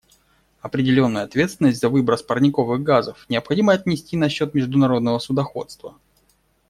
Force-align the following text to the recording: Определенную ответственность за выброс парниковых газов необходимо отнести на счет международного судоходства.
Определенную 0.61 1.23
ответственность 1.25 1.79
за 1.79 1.87
выброс 1.87 2.23
парниковых 2.23 2.81
газов 2.81 3.27
необходимо 3.29 3.73
отнести 3.73 4.17
на 4.17 4.29
счет 4.29 4.55
международного 4.55 5.19
судоходства. 5.19 5.93